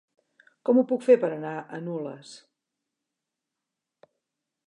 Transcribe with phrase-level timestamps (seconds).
[0.69, 2.33] Com ho puc fer per anar a Nules?